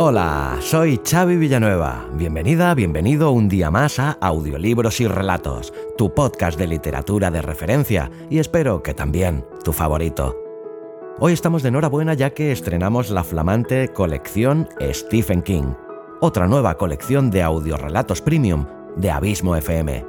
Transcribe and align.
Hola, 0.00 0.58
soy 0.60 1.00
Xavi 1.04 1.36
Villanueva. 1.36 2.06
Bienvenida, 2.12 2.72
bienvenido 2.74 3.32
un 3.32 3.48
día 3.48 3.68
más 3.72 3.98
a 3.98 4.12
Audiolibros 4.20 5.00
y 5.00 5.08
Relatos, 5.08 5.74
tu 5.96 6.14
podcast 6.14 6.56
de 6.56 6.68
literatura 6.68 7.32
de 7.32 7.42
referencia 7.42 8.08
y 8.30 8.38
espero 8.38 8.80
que 8.80 8.94
también 8.94 9.44
tu 9.64 9.72
favorito. 9.72 10.36
Hoy 11.18 11.32
estamos 11.32 11.64
de 11.64 11.70
enhorabuena 11.70 12.14
ya 12.14 12.30
que 12.30 12.52
estrenamos 12.52 13.10
la 13.10 13.24
flamante 13.24 13.88
colección 13.88 14.68
Stephen 14.80 15.42
King, 15.42 15.74
otra 16.20 16.46
nueva 16.46 16.76
colección 16.76 17.28
de 17.28 17.42
audiorelatos 17.42 18.22
premium 18.22 18.66
de 18.94 19.10
Abismo 19.10 19.56
FM. 19.56 20.06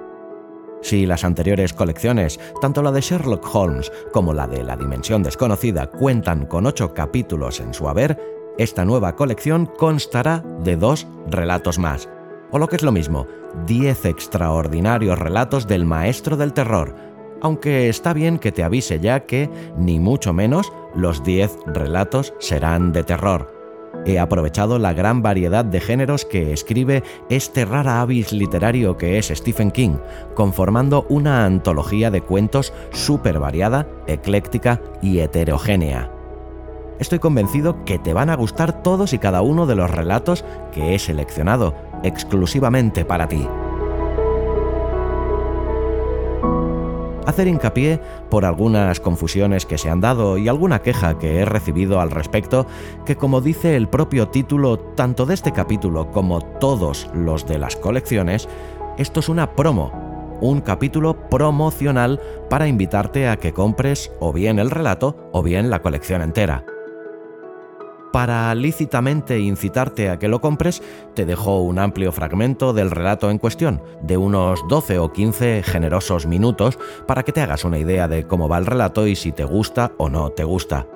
Si 0.84 1.08
las 1.08 1.24
anteriores 1.24 1.74
colecciones, 1.74 2.40
tanto 2.62 2.84
la 2.84 2.92
de 2.92 3.02
Sherlock 3.02 3.56
Holmes 3.56 3.92
como 4.14 4.36
la 4.36 4.46
de 4.46 4.64
La 4.64 4.78
Dimensión 4.78 5.24
Desconocida, 5.24 5.88
cuentan 5.88 6.46
con 6.46 6.68
ocho 6.68 6.94
capítulos 6.94 7.60
en 7.60 7.74
su 7.74 7.90
haber, 7.90 8.39
esta 8.60 8.84
nueva 8.84 9.16
colección 9.16 9.66
constará 9.66 10.44
de 10.64 10.76
dos 10.76 11.08
relatos 11.28 11.80
más, 11.80 12.10
o 12.52 12.60
lo 12.60 12.68
que 12.68 12.76
es 12.76 12.84
lo 12.84 12.92
mismo, 12.92 13.26
10 13.66 14.06
extraordinarios 14.06 15.18
relatos 15.18 15.66
del 15.66 15.86
maestro 15.86 16.36
del 16.36 16.52
terror, 16.52 16.94
aunque 17.42 17.88
está 17.88 18.12
bien 18.12 18.38
que 18.38 18.52
te 18.52 18.64
avise 18.64 19.00
ya 19.00 19.22
que, 19.22 19.50
ni 19.78 20.00
mucho 20.02 20.34
menos, 20.34 20.74
los 20.94 21.24
10 21.24 21.58
relatos 21.68 22.34
serán 22.40 22.92
de 22.92 23.06
terror. 23.06 23.58
He 24.06 24.20
aprovechado 24.20 24.78
la 24.78 24.92
gran 24.92 25.22
variedad 25.22 25.64
de 25.64 25.80
géneros 25.80 26.26
que 26.26 26.52
escribe 26.52 27.02
este 27.30 27.64
rara 27.64 28.02
avis 28.02 28.34
literario 28.34 28.98
que 28.98 29.18
es 29.18 29.28
Stephen 29.28 29.72
King, 29.72 30.00
conformando 30.36 31.06
una 31.08 31.46
antología 31.46 32.12
de 32.12 32.22
cuentos 32.22 32.74
súper 32.92 33.40
variada, 33.40 33.88
ecléctica 34.06 34.82
y 35.02 35.20
heterogénea 35.20 36.19
estoy 37.00 37.20
convencido 37.20 37.84
que 37.86 37.98
te 37.98 38.14
van 38.14 38.30
a 38.30 38.36
gustar 38.36 38.84
todos 38.84 39.14
y 39.14 39.20
cada 39.20 39.42
uno 39.42 39.66
de 39.66 39.76
los 39.76 39.90
relatos 39.90 40.46
que 40.72 40.94
he 40.94 41.00
seleccionado 41.00 41.74
exclusivamente 42.04 43.06
para 43.06 43.28
ti. 43.28 43.48
Hacer 47.26 47.48
hincapié 47.48 48.02
por 48.30 48.44
algunas 48.44 49.00
confusiones 49.00 49.68
que 49.68 49.78
se 49.78 49.90
han 49.90 50.02
dado 50.02 50.40
y 50.40 50.48
alguna 50.48 50.82
queja 50.82 51.20
que 51.20 51.38
he 51.38 51.46
recibido 51.46 52.02
al 52.02 52.10
respecto, 52.10 52.66
que 53.06 53.16
como 53.16 53.40
dice 53.40 53.76
el 53.76 53.88
propio 53.88 54.30
título 54.30 54.80
tanto 54.80 55.28
de 55.28 55.36
este 55.36 55.52
capítulo 55.52 56.10
como 56.12 56.42
todos 56.42 57.08
los 57.14 57.46
de 57.46 57.60
las 57.60 57.76
colecciones, 57.76 58.50
esto 58.98 59.20
es 59.20 59.30
una 59.30 59.56
promo, 59.56 59.92
un 60.42 60.62
capítulo 60.62 61.30
promocional 61.30 62.20
para 62.50 62.68
invitarte 62.68 63.30
a 63.30 63.38
que 63.38 63.54
compres 63.54 64.12
o 64.20 64.34
bien 64.34 64.58
el 64.58 64.72
relato 64.72 65.30
o 65.32 65.44
bien 65.44 65.70
la 65.70 65.84
colección 65.84 66.24
entera. 66.24 66.66
Para 68.12 68.54
lícitamente 68.56 69.40
incitarte 69.40 70.10
a 70.10 70.18
que 70.18 70.28
lo 70.28 70.42
compres, 70.42 70.82
te 71.14 71.26
dejo 71.26 71.62
un 71.62 71.78
amplio 71.78 72.12
fragmento 72.12 72.74
del 72.74 72.90
relato 72.90 73.30
en 73.30 73.38
cuestión, 73.38 73.84
de 74.02 74.18
unos 74.18 74.68
12 74.68 74.98
o 74.98 75.14
15 75.14 75.62
generosos 75.64 76.26
minutos, 76.26 76.80
para 77.06 77.24
que 77.24 77.32
te 77.32 77.42
hagas 77.42 77.66
una 77.66 77.78
idea 77.78 78.08
de 78.08 78.26
cómo 78.26 78.50
va 78.50 78.58
el 78.58 78.66
relato 78.66 79.06
y 79.06 79.16
si 79.16 79.32
te 79.32 79.44
gusta 79.44 79.92
o 79.98 80.10
no 80.10 80.32
te 80.32 80.44
gusta. 80.44 80.88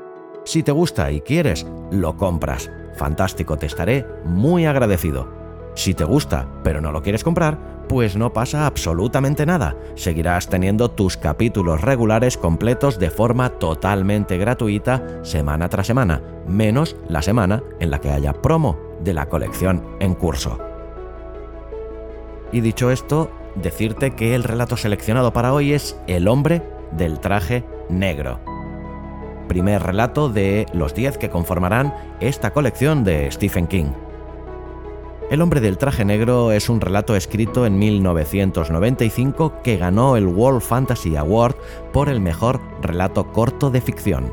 Si 0.43 0.63
te 0.63 0.71
gusta 0.71 1.11
y 1.11 1.21
quieres, 1.21 1.67
lo 1.91 2.17
compras. 2.17 2.71
Fantástico, 2.95 3.57
te 3.57 3.67
estaré 3.67 4.05
muy 4.25 4.65
agradecido. 4.65 5.27
Si 5.75 5.93
te 5.93 6.03
gusta, 6.03 6.47
pero 6.63 6.81
no 6.81 6.91
lo 6.91 7.01
quieres 7.01 7.23
comprar, 7.23 7.57
pues 7.87 8.15
no 8.15 8.33
pasa 8.33 8.65
absolutamente 8.65 9.45
nada. 9.45 9.75
Seguirás 9.95 10.47
teniendo 10.47 10.91
tus 10.91 11.17
capítulos 11.17 11.81
regulares 11.81 12.37
completos 12.37 12.99
de 12.99 13.09
forma 13.09 13.49
totalmente 13.49 14.37
gratuita 14.37 15.23
semana 15.23 15.69
tras 15.69 15.87
semana, 15.87 16.21
menos 16.47 16.95
la 17.07 17.21
semana 17.21 17.63
en 17.79 17.91
la 17.91 17.99
que 17.99 18.11
haya 18.11 18.33
promo 18.33 18.77
de 19.03 19.13
la 19.13 19.27
colección 19.27 19.83
en 19.99 20.15
curso. 20.15 20.57
Y 22.51 22.61
dicho 22.61 22.91
esto, 22.91 23.31
decirte 23.55 24.11
que 24.11 24.35
el 24.35 24.43
relato 24.43 24.77
seleccionado 24.77 25.33
para 25.33 25.53
hoy 25.53 25.73
es 25.73 25.99
El 26.07 26.27
hombre 26.27 26.61
del 26.91 27.19
traje 27.19 27.63
negro. 27.89 28.39
Primer 29.47 29.83
relato 29.83 30.29
de 30.29 30.65
los 30.73 30.93
10 30.93 31.17
que 31.17 31.29
conformarán 31.29 31.93
esta 32.19 32.51
colección 32.51 33.03
de 33.03 33.29
Stephen 33.31 33.67
King. 33.67 33.91
El 35.31 35.41
hombre 35.41 35.61
del 35.61 35.77
traje 35.77 36.05
negro 36.05 36.51
es 36.51 36.69
un 36.69 36.81
relato 36.81 37.15
escrito 37.15 37.65
en 37.65 37.79
1995 37.79 39.61
que 39.63 39.77
ganó 39.77 40.15
el 40.15 40.27
World 40.27 40.61
Fantasy 40.61 41.15
Award 41.15 41.55
por 41.91 42.09
el 42.09 42.19
mejor 42.19 42.59
relato 42.81 43.31
corto 43.31 43.71
de 43.71 43.81
ficción. 43.81 44.31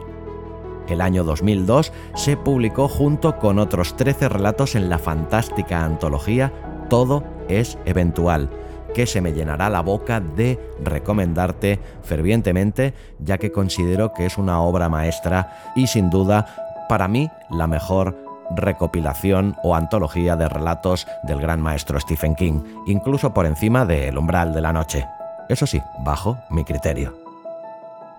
El 0.89 1.01
año 1.01 1.23
2002 1.23 1.93
se 2.17 2.37
publicó 2.37 2.89
junto 2.89 3.39
con 3.39 3.59
otros 3.59 3.97
13 3.97 4.29
relatos 4.29 4.75
en 4.75 4.91
la 4.91 4.99
fantástica 4.99 5.85
antología 5.85 6.53
Todo 6.91 7.23
es 7.49 7.79
eventual, 7.85 8.51
que 8.93 9.07
se 9.07 9.21
me 9.21 9.33
llenará 9.33 9.71
la 9.71 9.81
boca 9.81 10.21
de 10.21 10.59
recomendarte 10.83 11.79
fervientemente, 12.03 12.93
ya 13.21 13.39
que 13.39 13.53
considero 13.53 14.13
que 14.13 14.27
es 14.27 14.37
una 14.37 14.61
obra 14.61 14.89
maestra 14.89 15.73
y 15.77 15.87
sin 15.87 16.11
duda, 16.11 16.85
para 16.89 17.07
mí, 17.07 17.31
la 17.51 17.69
mejor 17.69 18.30
recopilación 18.57 19.57
o 19.63 19.75
antología 19.75 20.37
de 20.37 20.49
relatos 20.49 21.07
del 21.23 21.41
gran 21.41 21.61
maestro 21.61 21.99
Stephen 22.01 22.35
King, 22.35 22.61
incluso 22.87 23.33
por 23.33 23.47
encima 23.47 23.87
de 23.87 24.09
El 24.09 24.19
umbral 24.19 24.53
de 24.53 24.61
la 24.61 24.73
noche. 24.73 25.07
Eso 25.49 25.67
sí, 25.67 25.83
bajo 26.05 26.39
mi 26.51 26.65
criterio. 26.65 27.15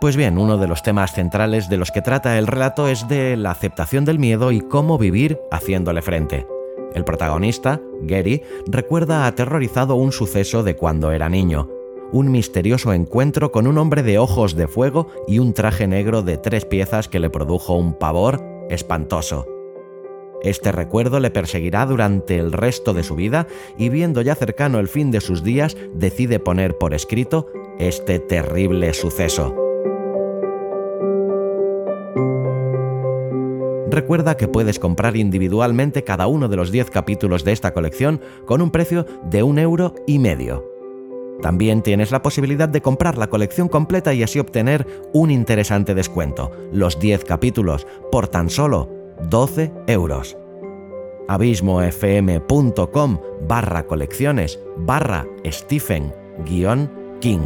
Pues 0.02 0.16
bien, 0.16 0.38
uno 0.38 0.58
de 0.58 0.68
los 0.68 0.82
temas 0.82 1.14
centrales 1.14 1.70
de 1.70 1.78
los 1.78 1.92
que 1.92 2.02
trata 2.02 2.40
el 2.40 2.48
relato 2.48 2.88
es 2.88 3.08
de 3.08 3.38
la 3.38 3.52
aceptación 3.52 4.04
del 4.04 4.18
miedo 4.18 4.52
y 4.52 4.60
cómo 4.62 4.98
vivir 4.98 5.40
haciéndole 5.52 6.02
frente. 6.02 6.48
El 6.96 7.06
protagonista, 7.06 7.80
Gary, 8.02 8.42
recuerda 8.66 9.28
aterrorizado 9.28 9.96
un 9.96 10.12
suceso 10.12 10.64
de 10.64 10.76
cuando 10.76 11.12
era 11.12 11.30
niño, 11.30 11.70
un 12.12 12.32
misterioso 12.32 12.94
encuentro 12.94 13.52
con 13.52 13.68
un 13.68 13.78
hombre 13.78 14.04
de 14.04 14.18
ojos 14.18 14.56
de 14.56 14.68
fuego 14.68 15.08
y 15.28 15.40
un 15.40 15.54
traje 15.54 15.88
negro 15.88 16.22
de 16.24 16.38
tres 16.38 16.66
piezas 16.66 17.08
que 17.08 17.20
le 17.20 17.30
produjo 17.30 17.76
un 17.76 17.94
pavor 17.94 18.44
espantoso. 18.70 19.46
Este 20.44 20.72
recuerdo 20.72 21.20
le 21.20 21.30
perseguirá 21.30 21.86
durante 21.86 22.38
el 22.38 22.52
resto 22.52 22.94
de 22.94 23.04
su 23.04 23.16
vida 23.16 23.48
y 23.78 23.90
viendo 23.90 24.22
ya 24.22 24.36
cercano 24.36 24.80
el 24.80 24.88
fin 24.88 25.12
de 25.12 25.22
sus 25.22 25.44
días, 25.44 25.78
decide 25.94 26.40
poner 26.40 26.78
por 26.78 26.94
escrito 26.94 27.48
este 27.78 28.20
terrible 28.20 28.94
suceso. 28.94 29.56
Recuerda 33.90 34.38
que 34.38 34.48
puedes 34.48 34.80
comprar 34.80 35.18
individualmente 35.18 36.04
cada 36.04 36.26
uno 36.26 36.48
de 36.48 36.56
los 36.56 36.72
10 36.72 36.90
capítulos 36.90 37.44
de 37.44 37.52
esta 37.52 37.74
colección 37.74 38.22
con 38.46 38.62
un 38.62 38.72
precio 38.72 39.06
de 39.26 39.44
un 39.44 39.60
euro 39.60 39.94
y 40.08 40.18
medio. 40.18 40.66
También 41.42 41.82
tienes 41.82 42.12
la 42.12 42.22
posibilidad 42.22 42.70
de 42.70 42.82
comprar 42.82 43.18
la 43.18 43.28
colección 43.28 43.68
completa 43.68 44.14
y 44.14 44.24
así 44.24 44.40
obtener 44.40 44.88
un 45.14 45.30
interesante 45.30 45.94
descuento, 45.94 46.52
los 46.72 47.00
10 47.00 47.26
capítulos, 47.26 47.86
por 48.12 48.28
tan 48.28 48.50
solo 48.50 49.01
12 49.30 49.72
euros. 49.88 50.38
abismofm.com 51.28 53.20
barra 53.48 53.86
colecciones 53.88 54.60
barra 54.78 55.26
Stephen 55.46 56.14
King. 57.20 57.40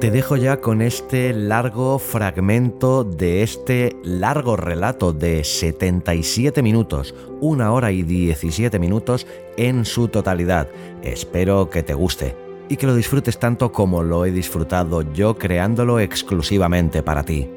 Te 0.00 0.10
dejo 0.10 0.36
ya 0.36 0.60
con 0.60 0.82
este 0.82 1.32
largo 1.32 1.98
fragmento 1.98 3.02
de 3.02 3.42
este 3.42 3.96
largo 4.04 4.56
relato 4.56 5.12
de 5.12 5.42
77 5.42 6.62
minutos, 6.62 7.14
una 7.40 7.72
hora 7.72 7.92
y 7.92 8.02
17 8.02 8.78
minutos 8.78 9.26
en 9.56 9.84
su 9.84 10.08
totalidad. 10.08 10.68
Espero 11.02 11.70
que 11.70 11.82
te 11.82 11.94
guste 11.94 12.36
y 12.68 12.76
que 12.76 12.86
lo 12.86 12.94
disfrutes 12.94 13.38
tanto 13.38 13.72
como 13.72 14.02
lo 14.02 14.24
he 14.26 14.32
disfrutado 14.32 15.02
yo 15.12 15.36
creándolo 15.38 16.00
exclusivamente 16.00 17.02
para 17.02 17.22
ti 17.22 17.48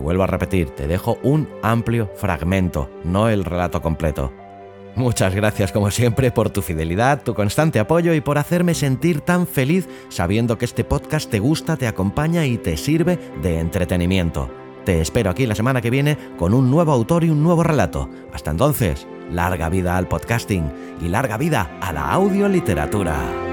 vuelvo 0.00 0.22
a 0.22 0.26
repetir, 0.26 0.70
te 0.70 0.86
dejo 0.86 1.18
un 1.22 1.48
amplio 1.62 2.10
fragmento, 2.16 2.90
no 3.04 3.28
el 3.28 3.44
relato 3.44 3.80
completo. 3.82 4.32
Muchas 4.94 5.34
gracias 5.34 5.70
como 5.70 5.92
siempre 5.92 6.32
por 6.32 6.50
tu 6.50 6.60
fidelidad, 6.60 7.22
tu 7.22 7.32
constante 7.32 7.78
apoyo 7.78 8.14
y 8.14 8.20
por 8.20 8.36
hacerme 8.36 8.74
sentir 8.74 9.20
tan 9.20 9.46
feliz 9.46 9.88
sabiendo 10.08 10.58
que 10.58 10.64
este 10.64 10.82
podcast 10.82 11.30
te 11.30 11.38
gusta, 11.38 11.76
te 11.76 11.86
acompaña 11.86 12.46
y 12.46 12.58
te 12.58 12.76
sirve 12.76 13.18
de 13.40 13.60
entretenimiento. 13.60 14.50
Te 14.84 15.00
espero 15.00 15.30
aquí 15.30 15.46
la 15.46 15.54
semana 15.54 15.80
que 15.80 15.90
viene 15.90 16.18
con 16.36 16.54
un 16.54 16.70
nuevo 16.70 16.92
autor 16.92 17.22
y 17.22 17.30
un 17.30 17.42
nuevo 17.42 17.62
relato. 17.62 18.08
Hasta 18.32 18.50
entonces, 18.50 19.06
larga 19.30 19.68
vida 19.68 19.96
al 19.96 20.08
podcasting 20.08 20.64
y 21.00 21.08
larga 21.08 21.36
vida 21.36 21.78
a 21.80 21.92
la 21.92 22.10
audioliteratura. 22.10 23.47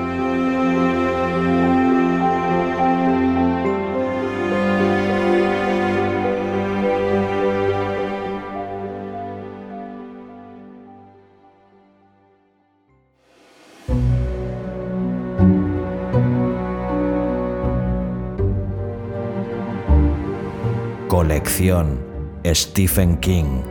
Stephen 22.54 23.18
King. 23.22 23.62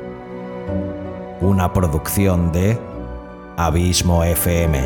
Una 1.42 1.70
producción 1.70 2.50
de 2.50 2.78
Abismo 3.58 4.24
FM. 4.24 4.80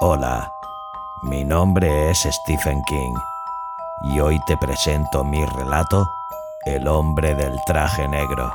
Hola, 0.00 0.52
mi 1.22 1.42
nombre 1.42 2.10
es 2.10 2.28
Stephen 2.30 2.82
King 2.82 3.14
y 4.06 4.20
hoy 4.20 4.38
te 4.46 4.56
presento 4.56 5.24
mi 5.24 5.44
relato, 5.44 6.06
El 6.66 6.88
hombre 6.88 7.34
del 7.34 7.58
traje 7.66 8.06
negro. 8.08 8.52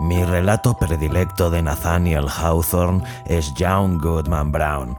Mi 0.00 0.24
relato 0.24 0.74
predilecto 0.74 1.50
de 1.50 1.62
Nathaniel 1.62 2.26
Hawthorne 2.28 3.04
es 3.24 3.54
John 3.58 3.98
Goodman 3.98 4.52
Brown. 4.52 4.98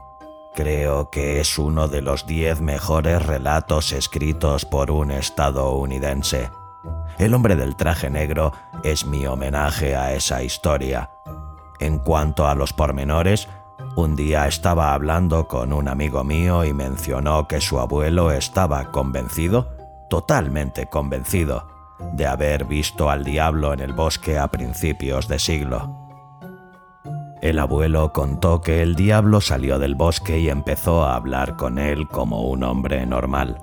Creo 0.54 1.10
que 1.10 1.40
es 1.40 1.58
uno 1.58 1.88
de 1.88 2.02
los 2.02 2.26
diez 2.26 2.60
mejores 2.60 3.26
relatos 3.26 3.94
escritos 3.94 4.66
por 4.66 4.92
un 4.92 5.12
estadounidense. 5.12 6.50
El 7.19 7.33
hombre 7.33 7.57
del 7.57 7.75
traje 7.75 8.10
negro 8.10 8.54
es 8.81 9.06
mi 9.06 9.27
homenaje 9.27 9.94
a 9.94 10.13
esa 10.13 10.42
historia. 10.42 11.10
En 11.81 12.00
cuanto 12.00 12.48
a 12.48 12.56
los 12.56 12.71
pormenores, 12.71 13.50
un 13.98 14.16
día 14.16 14.48
estaba 14.48 14.94
hablando 14.94 15.45
con 15.50 15.74
un 15.74 15.89
amigo 15.89 16.24
mío 16.24 16.63
y 16.63 16.74
mencionó 16.74 17.45
que 17.45 17.60
su 17.60 17.77
abuelo 17.77 18.31
estaba 18.31 18.92
convencido, 18.92 19.68
totalmente 20.10 20.86
convencido, 20.86 21.68
de 22.13 22.25
haber 22.25 22.63
visto 22.63 23.10
al 23.10 23.25
diablo 23.25 23.74
en 23.74 23.81
el 23.81 23.92
bosque 23.92 24.39
a 24.39 24.48
principios 24.48 25.27
de 25.27 25.39
siglo. 25.39 25.94
El 27.42 27.60
abuelo 27.60 28.13
contó 28.13 28.62
que 28.62 28.81
el 28.81 28.95
diablo 28.95 29.42
salió 29.42 29.77
del 29.77 29.95
bosque 29.95 30.39
y 30.39 30.50
empezó 30.50 31.04
a 31.04 31.16
hablar 31.16 31.57
con 31.57 31.80
él 31.80 32.07
como 32.07 32.44
un 32.44 32.63
hombre 32.63 33.06
normal. 33.06 33.62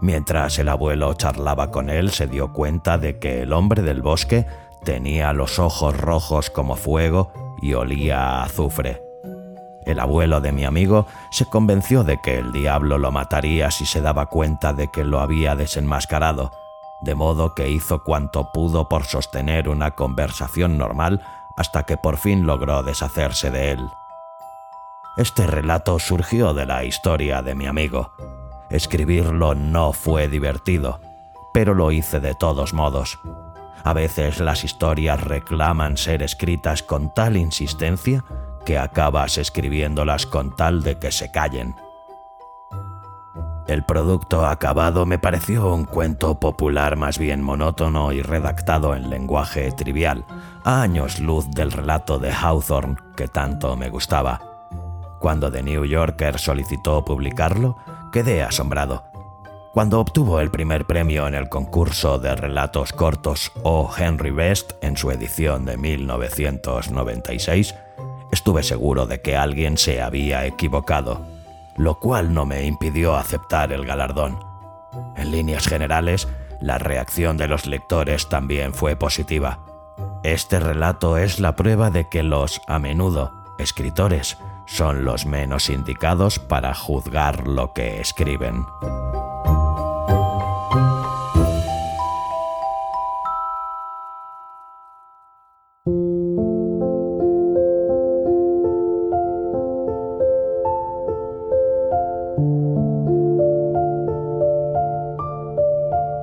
Mientras 0.00 0.58
el 0.58 0.68
abuelo 0.68 1.14
charlaba 1.14 1.70
con 1.70 1.90
él, 1.90 2.10
se 2.10 2.26
dio 2.26 2.52
cuenta 2.52 2.98
de 2.98 3.18
que 3.18 3.42
el 3.42 3.52
hombre 3.52 3.82
del 3.82 4.02
bosque 4.02 4.46
tenía 4.84 5.32
los 5.32 5.58
ojos 5.58 5.96
rojos 5.96 6.50
como 6.50 6.76
fuego 6.76 7.32
y 7.62 7.74
olía 7.74 8.20
a 8.20 8.44
azufre. 8.44 9.02
El 9.86 10.00
abuelo 10.00 10.40
de 10.40 10.52
mi 10.52 10.64
amigo 10.64 11.06
se 11.30 11.46
convenció 11.46 12.02
de 12.02 12.20
que 12.20 12.38
el 12.38 12.52
diablo 12.52 12.98
lo 12.98 13.12
mataría 13.12 13.70
si 13.70 13.86
se 13.86 14.00
daba 14.00 14.26
cuenta 14.26 14.72
de 14.72 14.88
que 14.88 15.04
lo 15.04 15.20
había 15.20 15.54
desenmascarado, 15.54 16.50
de 17.02 17.14
modo 17.14 17.54
que 17.54 17.68
hizo 17.70 18.02
cuanto 18.02 18.50
pudo 18.52 18.88
por 18.88 19.04
sostener 19.04 19.68
una 19.68 19.92
conversación 19.92 20.76
normal 20.76 21.22
hasta 21.56 21.84
que 21.84 21.96
por 21.96 22.18
fin 22.18 22.46
logró 22.46 22.82
deshacerse 22.82 23.50
de 23.50 23.72
él. 23.72 23.88
Este 25.16 25.46
relato 25.46 25.98
surgió 25.98 26.52
de 26.52 26.66
la 26.66 26.84
historia 26.84 27.40
de 27.42 27.54
mi 27.54 27.66
amigo. 27.66 28.12
Escribirlo 28.70 29.54
no 29.54 29.92
fue 29.92 30.28
divertido, 30.28 31.00
pero 31.54 31.74
lo 31.74 31.92
hice 31.92 32.20
de 32.20 32.34
todos 32.34 32.74
modos. 32.74 33.18
A 33.84 33.92
veces 33.92 34.40
las 34.40 34.64
historias 34.64 35.22
reclaman 35.22 35.96
ser 35.96 36.22
escritas 36.22 36.82
con 36.82 37.14
tal 37.14 37.36
insistencia 37.36 38.24
que 38.64 38.78
acabas 38.78 39.38
escribiéndolas 39.38 40.26
con 40.26 40.56
tal 40.56 40.82
de 40.82 40.98
que 40.98 41.12
se 41.12 41.30
callen. 41.30 41.76
El 43.68 43.84
producto 43.84 44.46
acabado 44.46 45.06
me 45.06 45.18
pareció 45.18 45.72
un 45.72 45.84
cuento 45.84 46.38
popular 46.38 46.96
más 46.96 47.18
bien 47.18 47.42
monótono 47.42 48.12
y 48.12 48.22
redactado 48.22 48.94
en 48.94 49.10
lenguaje 49.10 49.70
trivial, 49.72 50.24
a 50.64 50.82
años 50.82 51.20
luz 51.20 51.50
del 51.50 51.72
relato 51.72 52.18
de 52.18 52.32
Hawthorne 52.32 52.96
que 53.16 53.28
tanto 53.28 53.76
me 53.76 53.88
gustaba. 53.88 54.40
Cuando 55.20 55.50
The 55.50 55.62
New 55.62 55.84
Yorker 55.84 56.38
solicitó 56.38 57.04
publicarlo, 57.04 57.76
quedé 58.16 58.42
asombrado. 58.42 59.04
Cuando 59.74 60.00
obtuvo 60.00 60.40
el 60.40 60.50
primer 60.50 60.86
premio 60.86 61.28
en 61.28 61.34
el 61.34 61.50
concurso 61.50 62.18
de 62.18 62.34
relatos 62.34 62.94
cortos 62.94 63.52
O. 63.62 63.90
Henry 63.94 64.30
Best 64.30 64.72
en 64.80 64.96
su 64.96 65.10
edición 65.10 65.66
de 65.66 65.76
1996, 65.76 67.74
estuve 68.32 68.62
seguro 68.62 69.04
de 69.04 69.20
que 69.20 69.36
alguien 69.36 69.76
se 69.76 70.00
había 70.00 70.46
equivocado, 70.46 71.26
lo 71.76 72.00
cual 72.00 72.32
no 72.32 72.46
me 72.46 72.64
impidió 72.64 73.16
aceptar 73.16 73.70
el 73.70 73.84
galardón. 73.84 74.38
En 75.14 75.30
líneas 75.30 75.68
generales, 75.68 76.26
la 76.62 76.78
reacción 76.78 77.36
de 77.36 77.48
los 77.48 77.66
lectores 77.66 78.30
también 78.30 78.72
fue 78.72 78.96
positiva. 78.96 79.58
Este 80.22 80.58
relato 80.58 81.18
es 81.18 81.38
la 81.38 81.54
prueba 81.54 81.90
de 81.90 82.08
que 82.08 82.22
los, 82.22 82.62
a 82.66 82.78
menudo, 82.78 83.30
escritores, 83.58 84.38
son 84.66 85.04
los 85.04 85.26
menos 85.26 85.70
indicados 85.70 86.38
para 86.38 86.74
juzgar 86.74 87.46
lo 87.46 87.72
que 87.72 88.00
escriben. 88.00 88.64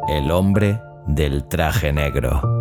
El 0.10 0.32
hombre 0.32 0.80
del 1.08 1.48
traje 1.48 1.92
negro. 1.92 2.53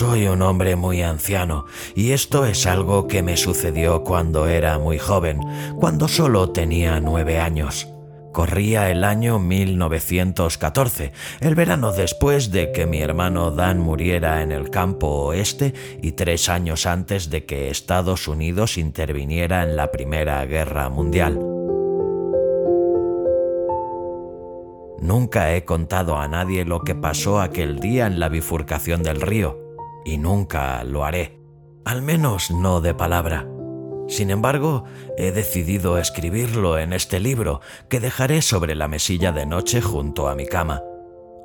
Soy 0.00 0.28
un 0.28 0.40
hombre 0.40 0.76
muy 0.76 1.02
anciano 1.02 1.66
y 1.94 2.12
esto 2.12 2.46
es 2.46 2.66
algo 2.66 3.06
que 3.06 3.22
me 3.22 3.36
sucedió 3.36 4.02
cuando 4.02 4.46
era 4.46 4.78
muy 4.78 4.96
joven, 4.98 5.40
cuando 5.78 6.08
solo 6.08 6.48
tenía 6.52 7.00
nueve 7.00 7.38
años. 7.38 7.86
Corría 8.32 8.90
el 8.90 9.04
año 9.04 9.38
1914, 9.38 11.12
el 11.40 11.54
verano 11.54 11.92
después 11.92 12.50
de 12.50 12.72
que 12.72 12.86
mi 12.86 13.02
hermano 13.02 13.50
Dan 13.50 13.78
muriera 13.78 14.40
en 14.40 14.52
el 14.52 14.70
campo 14.70 15.06
oeste 15.26 15.74
y 16.00 16.12
tres 16.12 16.48
años 16.48 16.86
antes 16.86 17.28
de 17.28 17.44
que 17.44 17.68
Estados 17.68 18.26
Unidos 18.26 18.78
interviniera 18.78 19.64
en 19.64 19.76
la 19.76 19.90
Primera 19.90 20.42
Guerra 20.46 20.88
Mundial. 20.88 21.38
Nunca 24.98 25.54
he 25.54 25.66
contado 25.66 26.16
a 26.16 26.26
nadie 26.26 26.64
lo 26.64 26.80
que 26.80 26.94
pasó 26.94 27.38
aquel 27.38 27.80
día 27.80 28.06
en 28.06 28.18
la 28.18 28.30
bifurcación 28.30 29.02
del 29.02 29.20
río 29.20 29.68
y 30.04 30.18
nunca 30.18 30.82
lo 30.84 31.04
haré, 31.04 31.40
al 31.84 32.02
menos 32.02 32.50
no 32.50 32.80
de 32.80 32.94
palabra. 32.94 33.46
Sin 34.08 34.30
embargo, 34.30 34.84
he 35.16 35.30
decidido 35.30 35.96
escribirlo 35.96 36.78
en 36.78 36.92
este 36.92 37.20
libro 37.20 37.60
que 37.88 38.00
dejaré 38.00 38.42
sobre 38.42 38.74
la 38.74 38.88
mesilla 38.88 39.30
de 39.30 39.46
noche 39.46 39.80
junto 39.80 40.28
a 40.28 40.34
mi 40.34 40.46
cama. 40.46 40.82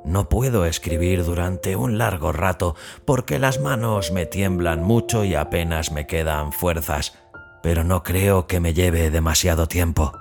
No 0.04 0.28
puedo 0.28 0.64
escribir 0.66 1.24
durante 1.24 1.76
un 1.76 1.98
largo 1.98 2.32
rato 2.32 2.74
porque 3.04 3.38
las 3.38 3.60
manos 3.60 4.12
me 4.12 4.26
tiemblan 4.26 4.82
mucho 4.82 5.24
y 5.24 5.34
apenas 5.34 5.92
me 5.92 6.06
quedan 6.06 6.52
fuerzas, 6.52 7.18
pero 7.62 7.84
no 7.84 8.02
creo 8.02 8.46
que 8.46 8.60
me 8.60 8.74
lleve 8.74 9.10
demasiado 9.10 9.66
tiempo. 9.66 10.12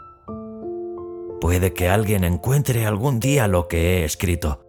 Puede 1.42 1.74
que 1.74 1.90
alguien 1.90 2.24
encuentre 2.24 2.86
algún 2.86 3.20
día 3.20 3.48
lo 3.48 3.68
que 3.68 4.00
he 4.02 4.06
escrito. 4.06 4.65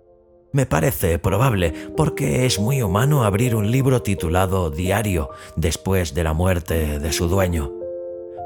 Me 0.57 0.65
parece 0.65 1.19
probable 1.19 1.75
porque 1.99 2.47
es 2.47 2.59
muy 2.59 2.81
humano 2.81 3.25
abrir 3.25 3.55
un 3.55 3.71
libro 3.71 4.01
titulado 4.01 4.71
Diario 4.71 5.29
después 5.55 6.15
de 6.15 6.25
la 6.25 6.33
muerte 6.33 6.99
de 6.99 7.13
su 7.13 7.29
dueño. 7.29 7.71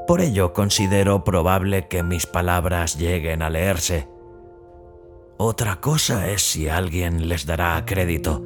Por 0.07 0.19
ello 0.19 0.51
considero 0.51 1.23
probable 1.23 1.87
que 1.87 2.03
mis 2.03 2.25
palabras 2.25 2.97
lleguen 2.97 3.41
a 3.41 3.49
leerse. 3.49 4.09
Otra 5.37 5.77
cosa 5.77 6.29
es 6.29 6.41
si 6.41 6.67
alguien 6.67 7.29
les 7.29 7.45
dará 7.45 7.81
crédito. 7.85 8.43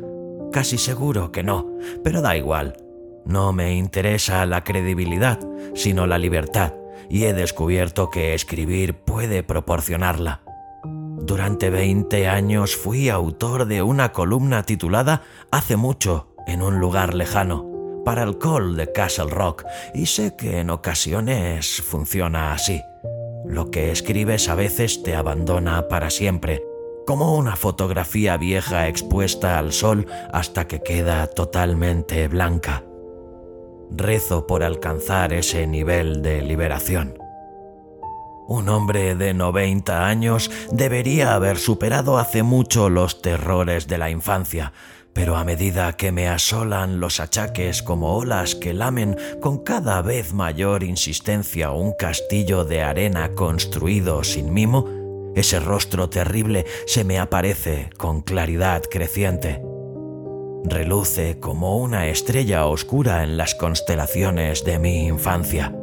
Casi 0.51 0.77
seguro 0.77 1.31
que 1.31 1.41
no, 1.41 1.67
pero 2.03 2.21
da 2.21 2.37
igual. 2.37 2.77
No 3.25 3.51
me 3.51 3.73
interesa 3.73 4.45
la 4.45 4.63
credibilidad, 4.63 5.39
sino 5.73 6.05
la 6.05 6.19
libertad, 6.19 6.75
y 7.09 7.23
he 7.23 7.33
descubierto 7.33 8.11
que 8.11 8.35
escribir 8.35 8.93
puede 8.93 9.41
proporcionarla. 9.41 10.44
Durante 11.17 11.69
20 11.69 12.27
años 12.27 12.75
fui 12.75 13.09
autor 13.09 13.65
de 13.65 13.81
una 13.81 14.11
columna 14.11 14.63
titulada 14.63 15.23
Hace 15.49 15.75
mucho, 15.75 16.27
en 16.45 16.61
un 16.61 16.79
lugar 16.79 17.13
lejano, 17.13 17.65
para 18.03 18.23
el 18.23 18.37
call 18.37 18.75
de 18.75 18.91
Castle 18.91 19.29
Rock, 19.29 19.63
y 19.93 20.05
sé 20.05 20.35
que 20.35 20.59
en 20.59 20.69
ocasiones 20.69 21.81
funciona 21.81 22.53
así. 22.53 22.81
Lo 23.45 23.71
que 23.71 23.91
escribes 23.91 24.49
a 24.49 24.55
veces 24.55 25.03
te 25.03 25.15
abandona 25.15 25.87
para 25.87 26.09
siempre, 26.09 26.63
como 27.07 27.35
una 27.35 27.55
fotografía 27.55 28.37
vieja 28.37 28.87
expuesta 28.87 29.57
al 29.57 29.71
sol 29.71 30.07
hasta 30.33 30.67
que 30.67 30.81
queda 30.81 31.27
totalmente 31.27 32.27
blanca. 32.27 32.83
Rezo 33.89 34.47
por 34.47 34.63
alcanzar 34.63 35.31
ese 35.33 35.65
nivel 35.65 36.21
de 36.21 36.41
liberación. 36.41 37.24
Un 38.47 38.69
hombre 38.69 39.15
de 39.15 39.33
90 39.33 40.05
años 40.05 40.51
debería 40.71 41.33
haber 41.33 41.57
superado 41.57 42.19
hace 42.19 42.43
mucho 42.43 42.89
los 42.89 43.21
terrores 43.21 43.87
de 43.87 43.97
la 43.97 44.11
infancia, 44.11 44.71
pero 45.13 45.35
a 45.35 45.43
medida 45.43 45.93
que 45.93 46.11
me 46.11 46.27
asolan 46.27 46.99
los 46.99 47.19
achaques 47.19 47.81
como 47.81 48.15
olas 48.15 48.53
que 48.53 48.73
lamen 48.73 49.17
con 49.41 49.63
cada 49.63 50.01
vez 50.01 50.33
mayor 50.33 50.83
insistencia 50.83 51.71
un 51.71 51.93
castillo 51.93 52.65
de 52.65 52.83
arena 52.83 53.31
construido 53.33 54.23
sin 54.23 54.53
mimo, 54.53 55.33
ese 55.35 55.59
rostro 55.59 56.09
terrible 56.09 56.65
se 56.85 57.03
me 57.03 57.17
aparece 57.17 57.89
con 57.97 58.21
claridad 58.21 58.83
creciente. 58.83 59.61
Reluce 60.65 61.39
como 61.39 61.77
una 61.77 62.07
estrella 62.09 62.65
oscura 62.65 63.23
en 63.23 63.37
las 63.37 63.55
constelaciones 63.55 64.65
de 64.65 64.79
mi 64.79 65.07
infancia. 65.07 65.73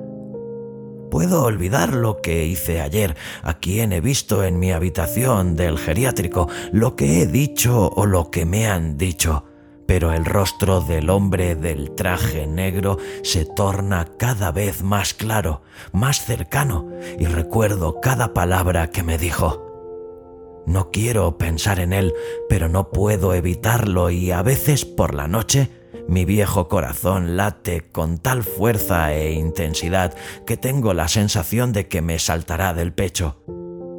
Puedo 1.13 1.45
olvidar 1.45 1.93
lo 1.93 2.23
que 2.23 2.47
hice 2.47 2.81
ayer, 2.81 3.17
a 3.43 3.59
quien 3.59 3.93
he 3.93 4.01
visto 4.01 4.45
en 4.45 4.59
mi 4.59 4.73
habitación 4.73 5.57
del 5.57 5.77
geriátrico, 5.79 6.49
lo 6.73 6.97
que 6.97 7.21
he 7.21 7.27
dicho 7.27 7.91
o 7.95 8.07
lo 8.07 8.31
que 8.31 8.47
me 8.47 8.67
han 8.67 8.97
dicho 8.97 9.45
pero 9.85 10.15
el 10.15 10.25
rostro 10.25 10.81
del 10.81 11.11
hombre 11.11 11.55
del 11.55 11.95
traje 11.95 12.47
negro 12.47 12.97
se 13.23 13.45
torna 13.45 14.07
cada 14.17 14.51
vez 14.51 14.83
más 14.83 15.13
claro, 15.13 15.61
más 15.93 16.25
cercano, 16.25 16.89
y 17.19 17.27
recuerdo 17.27 18.01
cada 18.01 18.33
palabra 18.33 18.87
que 18.87 19.03
me 19.03 19.19
dijo. 19.19 20.63
No 20.65 20.91
quiero 20.93 21.37
pensar 21.37 21.79
en 21.79 21.93
él, 21.93 22.15
pero 22.49 22.71
no 22.71 22.91
puedo 22.91 23.35
evitarlo 23.35 24.09
y 24.09 24.31
a 24.31 24.41
veces 24.41 24.87
por 24.87 25.13
la 25.13 25.29
noche 25.29 25.69
mi 26.09 26.25
viejo 26.25 26.69
corazón 26.69 27.37
late 27.37 27.83
con 27.91 28.19
tal 28.19 28.43
fuerza 28.43 29.13
e 29.13 29.33
intensidad 29.33 30.15
que 30.47 30.57
tengo 30.57 30.95
la 30.95 31.09
sensación 31.09 31.73
de 31.73 31.89
que 31.89 32.03
me 32.03 32.19
saltará 32.19 32.75
del 32.75 32.93
pecho. 32.93 33.39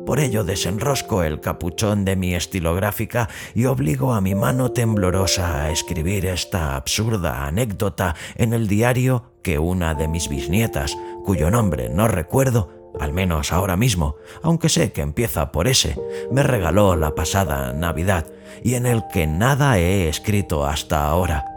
Por 0.05 0.19
ello 0.19 0.43
desenrosco 0.43 1.23
el 1.23 1.39
capuchón 1.39 2.03
de 2.03 2.17
mi 2.17 2.35
estilográfica 2.35 3.29
y 3.55 3.65
obligo 3.65 4.13
a 4.13 4.21
mi 4.21 4.35
mano 4.35 4.71
temblorosa 4.71 5.63
a 5.63 5.71
escribir 5.71 6.25
esta 6.25 6.75
absurda 6.75 7.47
anécdota 7.47 8.15
en 8.35 8.53
el 8.53 8.67
diario 8.67 9.31
que 9.41 9.59
una 9.59 9.93
de 9.95 10.09
mis 10.09 10.27
bisnietas, 10.27 10.97
cuyo 11.23 11.49
nombre 11.49 11.89
no 11.89 12.09
recuerdo, 12.09 12.91
al 12.99 13.13
menos 13.13 13.53
ahora 13.53 13.77
mismo, 13.77 14.15
aunque 14.41 14.69
sé 14.69 14.91
que 14.91 15.01
empieza 15.01 15.51
por 15.51 15.67
ese, 15.67 15.97
me 16.31 16.43
regaló 16.43 16.95
la 16.95 17.15
pasada 17.15 17.71
Navidad 17.73 18.27
y 18.61 18.75
en 18.75 18.85
el 18.85 19.03
que 19.11 19.25
nada 19.25 19.79
he 19.79 20.09
escrito 20.09 20.65
hasta 20.65 21.07
ahora. 21.07 21.52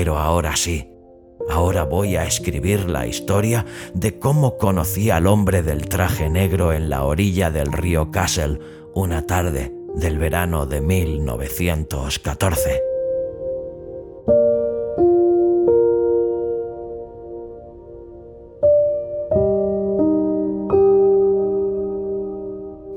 Pero 0.00 0.16
ahora 0.16 0.56
sí, 0.56 0.88
Ahora 1.50 1.84
voy 1.84 2.16
a 2.16 2.24
escribir 2.24 2.88
la 2.88 3.06
historia 3.06 3.66
de 3.92 4.18
cómo 4.18 4.56
conocí 4.56 5.10
al 5.10 5.26
hombre 5.26 5.62
del 5.62 5.90
traje 5.90 6.30
negro 6.30 6.72
en 6.72 6.88
la 6.88 7.04
orilla 7.04 7.50
del 7.50 7.70
río 7.70 8.10
Castle 8.10 8.60
una 8.94 9.26
tarde 9.26 9.74
del 9.94 10.16
verano 10.16 10.64
de 10.64 10.80
1914. 10.80 12.89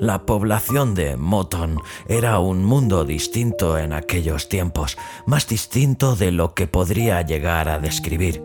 La 0.04 0.26
población 0.26 0.96
de 0.96 1.16
Moton 1.16 1.80
era 2.10 2.38
un 2.40 2.66
mundo 2.66 3.06
distinto 3.06 3.78
en 3.78 3.94
aquellos 3.94 4.50
tiempos, 4.50 4.98
más 5.26 5.48
distinto 5.48 6.18
de 6.18 6.34
lo 6.34 6.54
que 6.54 6.68
podría 6.68 7.22
llegar 7.22 7.70
a 7.70 7.80
describir. 7.80 8.44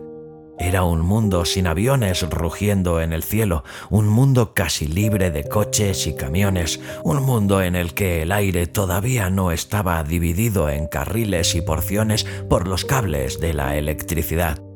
Era 0.61 0.85
un 0.85 1.01
mundo 1.01 1.45
sin 1.45 1.67
aviones 1.67 2.25
rugiendo 2.31 3.01
en 3.01 3.13
el 3.13 3.25
cielo, 3.25 3.65
un 3.91 4.07
mundo 4.07 4.55
casi 4.55 4.87
libre 4.87 5.33
de 5.33 5.49
coches 5.49 6.07
y 6.07 6.15
camiones, 6.15 6.79
un 7.03 7.25
mundo 7.25 7.61
en 7.61 7.75
el 7.75 7.93
que 7.93 8.23
el 8.23 8.31
aire 8.31 8.69
todavía 8.69 9.29
no 9.29 9.51
estaba 9.51 10.01
dividido 10.05 10.71
en 10.71 10.87
carriles 10.87 11.57
y 11.57 11.61
porciones 11.61 12.25
por 12.49 12.69
los 12.69 12.85
cables 12.85 13.41
de 13.41 13.55
la 13.55 13.77
electricidad. 13.77 14.68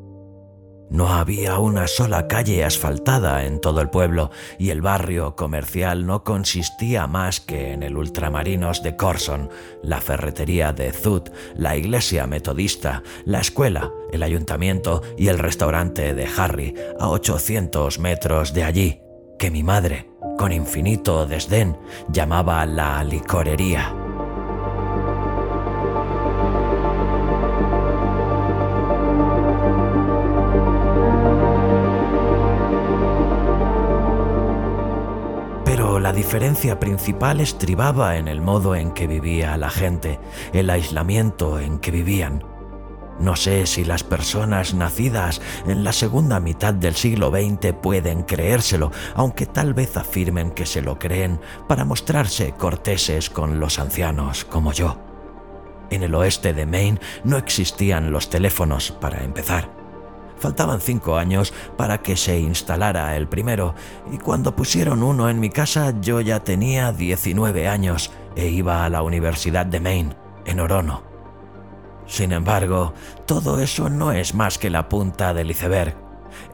No 0.93 1.09
había 1.09 1.59
una 1.59 1.87
sola 1.87 2.29
calle 2.29 2.65
asfaltada 2.65 3.47
en 3.47 3.63
todo 3.63 3.81
el 3.81 3.89
pueblo 3.89 4.31
y 4.59 4.69
el 4.69 4.83
barrio 4.83 5.37
comercial 5.37 6.05
no 6.05 6.23
consistía 6.23 7.07
más 7.07 7.41
que 7.41 7.73
en 7.73 7.83
el 7.83 7.97
Ultramarinos 7.97 8.83
de 8.83 8.95
Corson, 8.95 9.49
la 9.83 10.03
ferretería 10.03 10.75
de 10.75 10.93
Zut, 10.93 11.31
la 11.57 11.79
iglesia 11.79 12.27
metodista, 12.27 13.03
la 13.25 13.41
escuela, 13.41 13.91
el 14.13 14.23
ayuntamiento 14.23 15.01
y 15.17 15.29
el 15.29 15.39
restaurante 15.39 16.13
de 16.13 16.29
Harry 16.37 16.75
a 17.01 17.09
800 17.09 17.99
metros 17.99 18.53
de 18.53 18.65
allí, 18.65 19.01
que 19.39 19.51
mi 19.51 19.63
madre, 19.63 20.11
con 20.37 20.53
infinito 20.53 21.25
desdén, 21.25 21.79
llamaba 22.11 22.67
la 22.67 23.03
licorería. 23.03 24.02
Diferencia 36.13 36.81
principal 36.81 37.41
estribaba 37.41 38.17
en 38.17 38.29
el 38.29 38.41
modo 38.41 38.75
en 38.75 38.93
que 38.93 39.07
vivía 39.07 39.57
la 39.57 39.71
gente, 39.71 40.19
el 40.53 40.71
aislamiento 40.71 41.59
en 41.59 41.79
que 41.79 41.91
vivían. 41.91 42.45
No 43.21 43.37
sé 43.37 43.67
si 43.67 43.85
las 43.85 44.03
personas 44.03 44.75
nacidas 44.75 45.41
en 45.67 45.85
la 45.85 45.93
segunda 45.93 46.41
mitad 46.41 46.75
del 46.75 46.95
siglo 46.95 47.31
XX 47.31 47.73
pueden 47.75 48.23
creérselo, 48.23 48.91
aunque 49.15 49.47
tal 49.47 49.75
vez 49.75 49.97
afirmen 49.97 50.51
que 50.51 50.67
se 50.67 50.83
lo 50.83 50.99
creen 50.99 51.41
para 51.69 51.85
mostrarse 51.85 52.53
corteses 52.53 53.31
con 53.31 53.61
los 53.61 53.79
ancianos 53.79 54.45
como 54.45 54.73
yo. 54.73 54.99
En 55.91 56.03
el 56.03 56.15
oeste 56.15 56.55
de 56.55 56.67
Maine 56.67 57.01
no 57.23 57.37
existían 57.37 58.11
los 58.11 58.31
teléfonos 58.31 58.93
para 58.93 59.23
empezar. 59.23 59.82
Faltaban 60.43 60.81
cinco 60.81 61.19
años 61.19 61.55
para 61.77 62.03
que 62.03 62.17
se 62.17 62.41
instalara 62.41 63.17
el 63.17 63.29
primero, 63.29 63.77
y 64.11 64.19
cuando 64.19 64.57
pusieron 64.57 65.05
uno 65.05 65.31
en 65.31 65.39
mi 65.39 65.51
casa 65.51 65.95
yo 66.01 66.21
ya 66.21 66.43
tenía 66.43 66.91
19 66.91 67.69
años 67.69 68.11
e 68.35 68.49
iba 68.49 68.85
a 68.85 68.89
la 68.89 69.03
Universidad 69.03 69.67
de 69.67 69.79
Maine, 69.79 70.17
en 70.45 70.59
Orono. 70.59 71.05
Sin 72.09 72.33
embargo, 72.33 72.93
todo 73.25 73.61
eso 73.61 73.89
no 73.89 74.11
es 74.11 74.35
más 74.35 74.59
que 74.59 74.69
la 74.69 74.89
punta 74.89 75.33
del 75.33 75.53
iceberg. 75.53 75.95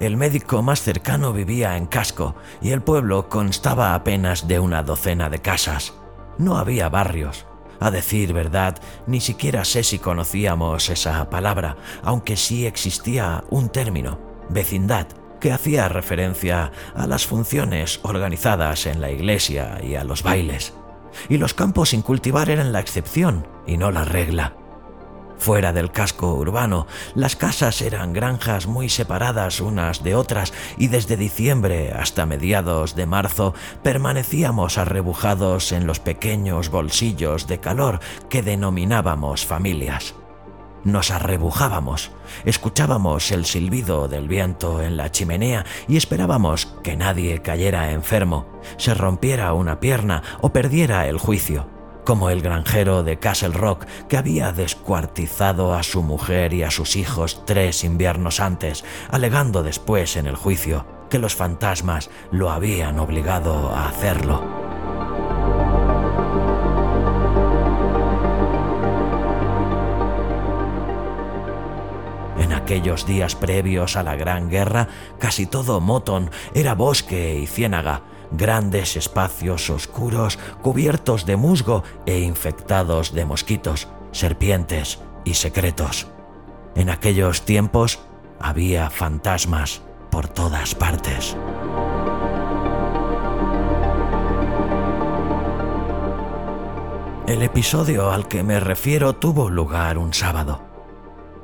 El 0.01 0.19
médico 0.19 0.61
más 0.61 0.83
cercano 0.83 1.33
vivía 1.33 1.79
en 1.79 1.87
Casco 1.87 2.35
y 2.61 2.73
el 2.73 2.83
pueblo 2.83 3.31
constaba 3.31 3.95
apenas 3.95 4.47
de 4.47 4.59
una 4.59 4.83
docena 4.83 5.31
de 5.31 5.39
casas. 5.39 5.95
No 6.37 6.59
había 6.59 6.91
barrios, 6.91 7.47
a 7.81 7.91
decir 7.91 8.33
verdad, 8.33 8.79
ni 9.07 9.21
siquiera 9.21 9.65
sé 9.65 9.83
si 9.83 9.99
conocíamos 9.99 10.89
esa 10.89 11.29
palabra, 11.31 11.77
aunque 12.03 12.37
sí 12.37 12.67
existía 12.67 13.45
un 13.51 13.69
término, 13.69 14.19
vecindad, 14.49 15.09
que 15.41 15.53
hacía 15.53 15.89
referencia 15.89 16.73
a 16.95 17.07
las 17.07 17.27
funciones 17.27 18.01
organizadas 18.03 18.87
en 18.87 19.01
la 19.01 19.11
iglesia 19.11 19.81
y 19.83 19.95
a 19.95 20.05
los 20.05 20.23
bailes. 20.23 20.75
Y 21.29 21.39
los 21.39 21.55
campos 21.55 21.91
sin 21.91 22.03
cultivar 22.03 22.51
eran 22.51 22.73
la 22.73 22.81
excepción 22.81 23.47
y 23.67 23.77
no 23.77 23.91
la 23.91 24.05
regla. 24.05 24.55
Fuera 25.39 25.73
del 25.73 25.93
casco 25.93 26.35
urbano, 26.35 26.87
las 27.15 27.37
casas 27.37 27.81
eran 27.81 28.13
granjas 28.13 28.67
muy 28.67 28.89
separadas 28.89 29.61
unas 29.61 30.03
de 30.03 30.17
otras 30.17 30.53
y 30.77 30.89
desde 30.89 31.17
diciembre 31.17 31.93
hasta 31.93 32.27
mediados 32.27 32.97
de 32.97 33.07
marzo 33.07 33.55
permanecíamos 33.83 34.79
arrebujados 34.79 35.71
en 35.73 35.87
los 35.87 36.01
pequeños 36.01 36.71
bolsillos 36.71 37.47
de 37.47 37.61
calor 37.61 38.01
que 38.29 38.43
denominábamos 38.43 39.47
familias. 39.47 40.15
Nos 40.85 41.11
arrebujábamos, 41.11 42.11
escuchábamos 42.45 43.31
el 43.31 43.45
silbido 43.45 44.09
del 44.09 44.27
viento 44.27 44.83
en 44.83 44.97
la 44.97 45.11
chimenea 45.11 45.65
y 45.87 45.97
esperábamos 45.97 46.67
que 46.83 46.97
nadie 46.97 47.43
cayera 47.43 47.93
enfermo, 47.93 48.47
se 48.77 48.95
rompiera 48.95 49.53
una 49.53 49.81
pierna 49.81 50.23
o 50.41 50.53
perdiera 50.53 51.07
el 51.09 51.19
juicio 51.19 51.78
como 52.09 52.31
el 52.31 52.41
granjero 52.41 53.03
de 53.03 53.19
Castle 53.19 53.51
Rock 53.51 53.85
que 54.09 54.17
había 54.17 54.51
descuartizado 54.51 55.75
a 55.75 55.83
su 55.83 56.03
mujer 56.03 56.55
y 56.55 56.63
a 56.63 56.71
sus 56.71 56.97
hijos 56.97 57.45
tres 57.45 57.85
inviernos 57.85 58.41
antes, 58.41 58.83
alegando 59.11 59.63
después 59.63 60.17
en 60.17 60.27
el 60.27 60.35
juicio 60.35 60.87
que 61.11 61.19
los 61.19 61.35
fantasmas 61.35 62.09
lo 62.31 62.51
habían 62.51 62.99
obligado 62.99 63.69
a 63.75 63.91
hacerlo. 63.91 64.43
En 72.39 72.55
aquellos 72.55 73.05
días 73.05 73.37
previos 73.37 73.97
a 73.97 74.03
la 74.03 74.17
Gran 74.17 74.49
Guerra, 74.49 74.89
casi 75.19 75.45
todo 75.45 75.83
Moton 75.83 76.31
era 76.55 76.75
bosque 76.75 77.39
y 77.39 77.47
ciénaga, 77.47 78.01
grandes 78.31 78.97
espacios 78.97 79.71
oscuros 79.71 80.39
cubiertos 80.63 81.27
de 81.27 81.37
musgo 81.37 81.83
e 82.07 82.21
infectados 82.21 83.13
de 83.13 83.25
mosquitos, 83.25 83.89
serpientes 84.13 85.01
y 85.25 85.35
secretos. 85.35 86.09
En 86.75 86.91
aquellos 86.91 87.43
tiempos 87.45 88.01
había 88.41 88.91
fantasmas 88.91 89.83
por 90.11 90.29
todas 90.29 90.75
partes. 90.75 91.37
El 97.27 97.43
episodio 97.43 98.11
al 98.11 98.27
que 98.27 98.43
me 98.43 98.59
refiero 98.59 99.15
tuvo 99.15 99.51
lugar 99.51 99.99
un 99.99 100.15
sábado. 100.15 100.63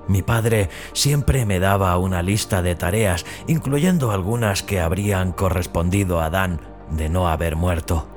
Mi 0.09 0.23
padre 0.23 0.71
siempre 0.93 1.47
me 1.47 1.61
daba 1.61 1.97
una 1.99 2.23
lista 2.23 2.62
de 2.62 2.75
tareas, 2.75 3.25
incluyendo 3.47 4.11
algunas 4.11 4.62
que 4.62 4.81
habrían 4.81 5.33
correspondido 5.33 6.21
a 6.21 6.31
Dan 6.31 6.74
de 6.91 7.09
no 7.09 7.29
haber 7.29 7.57
muerto. 7.57 8.09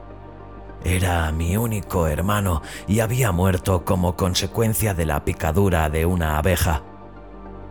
Era 0.83 1.31
mi 1.31 1.57
único 1.57 2.07
hermano 2.07 2.61
y 2.87 2.99
había 2.99 3.31
muerto 3.31 3.83
como 3.83 4.15
consecuencia 4.15 4.93
de 4.93 5.05
la 5.05 5.25
picadura 5.25 5.89
de 5.89 6.05
una 6.05 6.37
abeja. 6.37 6.83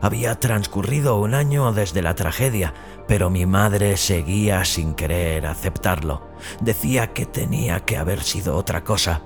Había 0.03 0.39
transcurrido 0.39 1.19
un 1.19 1.35
año 1.35 1.73
desde 1.73 2.03
la 2.03 2.15
tragedia, 2.15 2.75
pero 3.09 3.31
mi 3.31 3.47
madre 3.47 3.97
seguía 3.97 4.65
sin 4.65 4.95
querer 4.95 5.47
aceptarlo. 5.47 6.29
Decía 6.61 7.13
que 7.13 7.25
tenía 7.25 7.81
que 7.81 7.97
haber 7.97 8.23
sido 8.23 8.57
otra 8.57 8.85
cosa, 8.85 9.23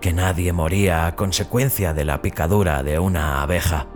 que 0.00 0.12
nadie 0.12 0.52
moría 0.52 1.06
a 1.06 1.16
consecuencia 1.16 1.92
de 1.92 2.04
la 2.04 2.22
picadura 2.22 2.82
de 2.82 2.98
una 2.98 3.42
abeja 3.42 3.88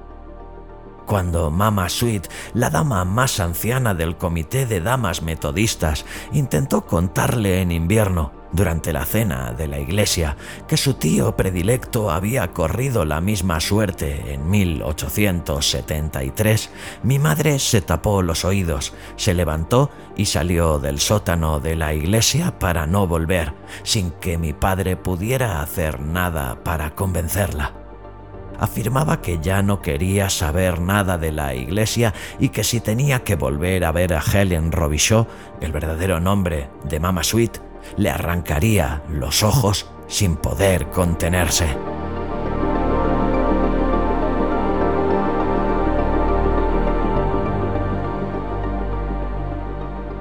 cuando 1.10 1.50
Mama 1.50 1.88
Sweet, 1.88 2.28
la 2.54 2.70
dama 2.70 3.04
más 3.04 3.40
anciana 3.40 3.94
del 3.94 4.16
comité 4.16 4.64
de 4.64 4.80
damas 4.80 5.22
metodistas, 5.22 6.06
intentó 6.32 6.86
contarle 6.86 7.62
en 7.62 7.72
invierno, 7.72 8.30
durante 8.52 8.92
la 8.92 9.04
cena 9.04 9.52
de 9.52 9.66
la 9.66 9.80
iglesia, 9.80 10.36
que 10.68 10.76
su 10.76 10.94
tío 10.94 11.36
predilecto 11.36 12.12
había 12.12 12.52
corrido 12.52 13.04
la 13.04 13.20
misma 13.20 13.58
suerte 13.58 14.34
en 14.34 14.48
1873, 14.48 16.70
mi 17.02 17.18
madre 17.18 17.58
se 17.58 17.80
tapó 17.80 18.22
los 18.22 18.44
oídos, 18.44 18.94
se 19.16 19.34
levantó 19.34 19.90
y 20.16 20.26
salió 20.26 20.78
del 20.78 21.00
sótano 21.00 21.58
de 21.58 21.74
la 21.74 21.92
iglesia 21.92 22.56
para 22.60 22.86
no 22.86 23.08
volver, 23.08 23.52
sin 23.82 24.12
que 24.12 24.38
mi 24.38 24.52
padre 24.52 24.94
pudiera 24.94 25.60
hacer 25.60 25.98
nada 25.98 26.62
para 26.62 26.94
convencerla 26.94 27.79
afirmaba 28.60 29.20
que 29.20 29.40
ya 29.40 29.62
no 29.62 29.80
quería 29.82 30.30
saber 30.30 30.80
nada 30.80 31.18
de 31.18 31.32
la 31.32 31.54
iglesia 31.54 32.14
y 32.38 32.50
que 32.50 32.62
si 32.62 32.80
tenía 32.80 33.24
que 33.24 33.34
volver 33.34 33.84
a 33.84 33.90
ver 33.90 34.14
a 34.14 34.22
Helen 34.22 34.70
Robichaud, 34.70 35.26
el 35.60 35.72
verdadero 35.72 36.20
nombre 36.20 36.68
de 36.84 37.00
Mama 37.00 37.24
Sweet, 37.24 37.58
le 37.96 38.10
arrancaría 38.10 39.02
los 39.08 39.42
ojos 39.42 39.90
sin 40.06 40.36
poder 40.36 40.90
contenerse. 40.90 41.99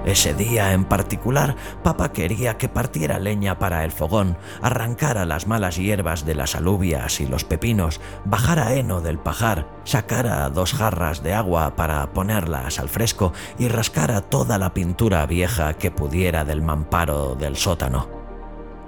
Ese 0.05 0.33
día 0.33 0.73
en 0.73 0.85
particular, 0.85 1.55
papá 1.83 2.13
quería 2.13 2.57
que 2.57 2.69
partiera 2.69 3.19
leña 3.19 3.59
para 3.59 3.83
el 3.83 3.91
fogón, 3.91 4.37
arrancara 4.61 5.25
las 5.25 5.45
malas 5.45 5.75
hierbas 5.75 6.25
de 6.25 6.35
las 6.35 6.55
alubias 6.55 7.19
y 7.19 7.27
los 7.27 7.43
pepinos, 7.43 7.99
bajara 8.23 8.73
heno 8.73 9.01
del 9.01 9.19
pajar, 9.19 9.67
sacara 9.83 10.49
dos 10.49 10.73
jarras 10.73 11.21
de 11.21 11.33
agua 11.33 11.75
para 11.75 12.13
ponerlas 12.13 12.79
al 12.79 12.87
fresco 12.87 13.33
y 13.57 13.67
rascara 13.67 14.21
toda 14.21 14.57
la 14.57 14.73
pintura 14.73 15.25
vieja 15.25 15.73
que 15.73 15.91
pudiera 15.91 16.45
del 16.45 16.61
mamparo 16.61 17.35
del 17.35 17.57
sótano. 17.57 18.07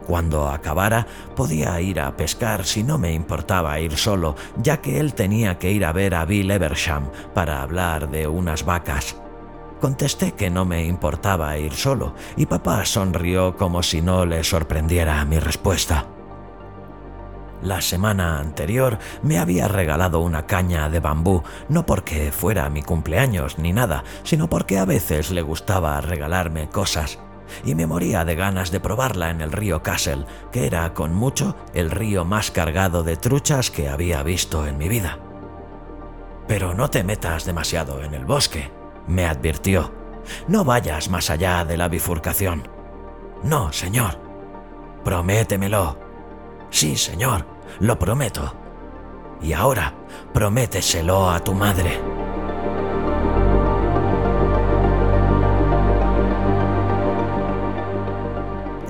Cuando 0.07 0.47
acabara, 0.47 1.05
podía 1.35 1.79
ir 1.81 1.99
a 1.99 2.15
pescar 2.15 2.65
si 2.65 2.83
no 2.83 2.97
me 2.97 3.13
importaba 3.13 3.79
ir 3.79 3.97
solo, 3.97 4.35
ya 4.57 4.81
que 4.81 4.99
él 4.99 5.13
tenía 5.13 5.59
que 5.59 5.71
ir 5.71 5.85
a 5.85 5.91
ver 5.91 6.15
a 6.15 6.25
Bill 6.25 6.51
Eversham 6.51 7.09
para 7.33 7.61
hablar 7.61 8.09
de 8.09 8.27
unas 8.27 8.65
vacas. 8.65 9.15
Contesté 9.81 10.33
que 10.33 10.51
no 10.51 10.63
me 10.63 10.85
importaba 10.85 11.57
ir 11.57 11.73
solo 11.73 12.13
y 12.37 12.45
papá 12.45 12.85
sonrió 12.85 13.57
como 13.57 13.81
si 13.81 14.03
no 14.03 14.27
le 14.27 14.43
sorprendiera 14.43 15.25
mi 15.25 15.39
respuesta. 15.39 16.05
La 17.63 17.81
semana 17.81 18.39
anterior 18.39 18.99
me 19.23 19.39
había 19.39 19.67
regalado 19.67 20.19
una 20.19 20.45
caña 20.45 20.87
de 20.89 20.99
bambú, 20.99 21.41
no 21.67 21.85
porque 21.85 22.31
fuera 22.31 22.69
mi 22.69 22.83
cumpleaños 22.83 23.57
ni 23.57 23.73
nada, 23.73 24.03
sino 24.23 24.47
porque 24.47 24.77
a 24.77 24.85
veces 24.85 25.31
le 25.31 25.41
gustaba 25.41 25.99
regalarme 25.99 26.69
cosas, 26.69 27.17
y 27.65 27.73
me 27.73 27.87
moría 27.87 28.23
de 28.23 28.35
ganas 28.35 28.71
de 28.71 28.79
probarla 28.79 29.31
en 29.31 29.41
el 29.41 29.51
río 29.51 29.81
Castle, 29.81 30.25
que 30.51 30.67
era 30.67 30.93
con 30.93 31.13
mucho 31.13 31.55
el 31.73 31.89
río 31.89 32.23
más 32.23 32.51
cargado 32.51 33.03
de 33.03 33.17
truchas 33.17 33.71
que 33.71 33.89
había 33.89 34.21
visto 34.21 34.65
en 34.67 34.77
mi 34.77 34.89
vida. 34.89 35.19
Pero 36.47 36.73
no 36.73 36.89
te 36.89 37.03
metas 37.03 37.45
demasiado 37.45 38.03
en 38.03 38.15
el 38.15 38.25
bosque, 38.25 38.80
me 39.07 39.25
advirtió. 39.25 39.91
No 40.47 40.63
vayas 40.63 41.09
más 41.09 41.29
allá 41.29 41.65
de 41.65 41.77
la 41.77 41.87
bifurcación. 41.87 42.67
No, 43.43 43.71
señor. 43.73 44.19
Prométemelo. 45.03 45.97
Sí, 46.69 46.95
señor, 46.95 47.45
lo 47.79 47.97
prometo. 47.97 48.55
Y 49.41 49.53
ahora, 49.53 49.93
prométeselo 50.33 51.29
a 51.29 51.39
tu 51.39 51.53
madre. 51.53 51.99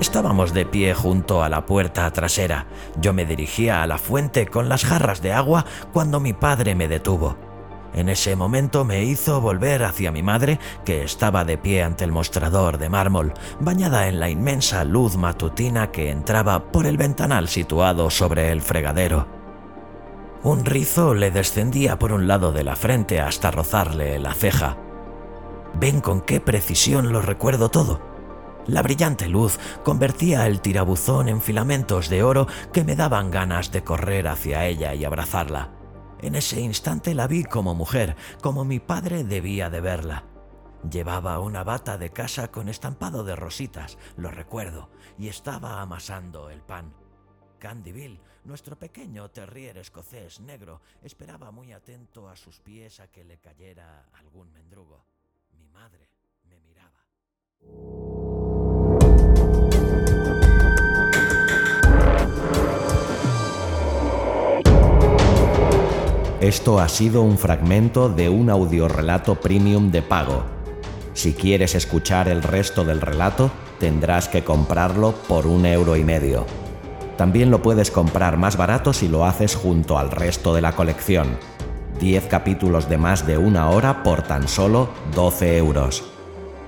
Estábamos 0.02 0.52
de 0.52 0.66
pie 0.66 0.94
junto 0.94 1.42
a 1.42 1.48
la 1.48 1.64
puerta 1.64 2.10
trasera. 2.10 2.66
Yo 3.00 3.12
me 3.12 3.24
dirigía 3.24 3.82
a 3.82 3.86
la 3.86 3.98
fuente 3.98 4.46
con 4.48 4.68
las 4.68 4.84
jarras 4.84 5.22
de 5.22 5.32
agua 5.32 5.64
cuando 5.92 6.18
mi 6.18 6.32
padre 6.32 6.74
me 6.74 6.88
detuvo. 6.88 7.51
En 7.94 8.08
ese 8.08 8.36
momento 8.36 8.84
me 8.84 9.04
hizo 9.04 9.40
volver 9.40 9.84
hacia 9.84 10.10
mi 10.10 10.22
madre, 10.22 10.58
que 10.84 11.02
estaba 11.02 11.44
de 11.44 11.58
pie 11.58 11.82
ante 11.82 12.04
el 12.04 12.12
mostrador 12.12 12.78
de 12.78 12.88
mármol, 12.88 13.34
bañada 13.60 14.08
en 14.08 14.18
la 14.18 14.30
inmensa 14.30 14.84
luz 14.84 15.16
matutina 15.16 15.90
que 15.90 16.10
entraba 16.10 16.72
por 16.72 16.86
el 16.86 16.96
ventanal 16.96 17.48
situado 17.48 18.08
sobre 18.08 18.50
el 18.50 18.62
fregadero. 18.62 19.26
Un 20.42 20.64
rizo 20.64 21.14
le 21.14 21.30
descendía 21.30 21.98
por 21.98 22.12
un 22.12 22.26
lado 22.26 22.50
de 22.50 22.64
la 22.64 22.76
frente 22.76 23.20
hasta 23.20 23.50
rozarle 23.50 24.18
la 24.18 24.32
ceja. 24.32 24.78
Ven 25.74 26.00
con 26.00 26.22
qué 26.22 26.40
precisión 26.40 27.12
lo 27.12 27.20
recuerdo 27.20 27.70
todo. 27.70 28.00
La 28.66 28.82
brillante 28.82 29.28
luz 29.28 29.58
convertía 29.84 30.46
el 30.46 30.60
tirabuzón 30.60 31.28
en 31.28 31.40
filamentos 31.40 32.08
de 32.08 32.22
oro 32.22 32.46
que 32.72 32.84
me 32.84 32.96
daban 32.96 33.30
ganas 33.30 33.70
de 33.70 33.84
correr 33.84 34.28
hacia 34.28 34.66
ella 34.66 34.94
y 34.94 35.04
abrazarla. 35.04 35.81
En 36.22 36.36
ese 36.36 36.60
instante 36.60 37.14
la 37.14 37.26
vi 37.26 37.42
como 37.42 37.74
mujer, 37.74 38.16
como 38.40 38.64
mi 38.64 38.78
padre 38.78 39.24
debía 39.24 39.70
de 39.70 39.80
verla. 39.80 40.24
Llevaba 40.88 41.40
una 41.40 41.64
bata 41.64 41.98
de 41.98 42.10
casa 42.10 42.50
con 42.52 42.68
estampado 42.68 43.24
de 43.24 43.36
rositas, 43.36 43.98
lo 44.16 44.30
recuerdo, 44.30 44.88
y 45.18 45.28
estaba 45.28 45.80
amasando 45.80 46.48
el 46.48 46.62
pan. 46.62 46.94
Candyville, 47.58 48.20
nuestro 48.44 48.78
pequeño 48.78 49.30
terrier 49.30 49.78
escocés 49.78 50.40
negro, 50.40 50.80
esperaba 51.02 51.50
muy 51.50 51.72
atento 51.72 52.28
a 52.28 52.36
sus 52.36 52.60
pies 52.60 53.00
a 53.00 53.08
que 53.08 53.24
le 53.24 53.38
cayera 53.38 54.08
algún 54.12 54.52
mendrugo. 54.52 55.04
Mi 55.52 55.68
madre 55.68 56.08
Esto 66.42 66.80
ha 66.80 66.88
sido 66.88 67.22
un 67.22 67.38
fragmento 67.38 68.08
de 68.08 68.28
un 68.28 68.50
audiorelato 68.50 69.36
premium 69.36 69.92
de 69.92 70.02
pago. 70.02 70.42
Si 71.14 71.34
quieres 71.34 71.76
escuchar 71.76 72.26
el 72.26 72.42
resto 72.42 72.84
del 72.84 73.00
relato, 73.00 73.52
tendrás 73.78 74.26
que 74.26 74.42
comprarlo 74.42 75.12
por 75.28 75.46
un 75.46 75.66
euro 75.66 75.94
y 75.94 76.02
medio. 76.02 76.44
También 77.16 77.52
lo 77.52 77.62
puedes 77.62 77.92
comprar 77.92 78.38
más 78.38 78.56
barato 78.56 78.92
si 78.92 79.06
lo 79.06 79.24
haces 79.24 79.54
junto 79.54 79.98
al 79.98 80.10
resto 80.10 80.52
de 80.52 80.62
la 80.62 80.72
colección. 80.72 81.38
10 82.00 82.26
capítulos 82.26 82.88
de 82.88 82.98
más 82.98 83.24
de 83.24 83.38
una 83.38 83.70
hora 83.70 84.02
por 84.02 84.22
tan 84.22 84.48
solo 84.48 84.88
12 85.14 85.58
euros. 85.58 86.02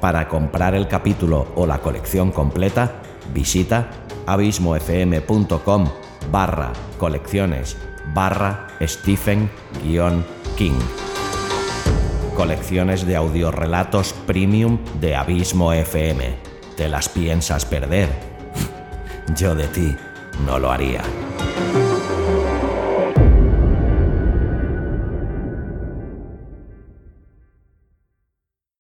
Para 0.00 0.28
comprar 0.28 0.76
el 0.76 0.86
capítulo 0.86 1.48
o 1.56 1.66
la 1.66 1.78
colección 1.78 2.30
completa, 2.30 3.02
visita 3.34 3.90
abismofm.com 4.26 5.88
barra 6.30 6.72
colecciones 6.96 7.76
barra 8.12 8.68
Stephen-King. 8.80 10.78
Colecciones 12.36 13.06
de 13.06 13.16
audiorelatos 13.16 14.12
premium 14.26 14.78
de 15.00 15.14
Abismo 15.14 15.72
FM. 15.72 16.36
¿Te 16.76 16.88
las 16.88 17.08
piensas 17.08 17.64
perder? 17.64 18.08
Yo 19.36 19.54
de 19.54 19.68
ti 19.68 19.96
no 20.44 20.58
lo 20.58 20.72
haría. 20.72 21.02